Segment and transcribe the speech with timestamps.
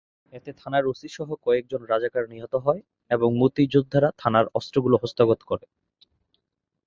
[0.33, 2.81] এতে থানার ওসিসহ কয়েকজন রাজাকার নিহত হয়
[3.11, 5.65] এবং মুক্তিযোদ্ধারা থানার অস্ত্রগুলো হস্তগত করে।